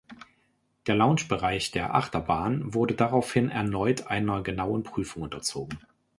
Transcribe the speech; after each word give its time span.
Der 0.87 0.95
Launch-Bereich 0.95 1.69
der 1.69 1.93
Achterbahn 1.93 2.73
wurde 2.73 2.95
daraufhin 2.95 3.49
erneut 3.49 4.07
einer 4.07 4.41
genauen 4.41 4.81
Prüfung 4.81 5.21
unterzogen. 5.21 5.77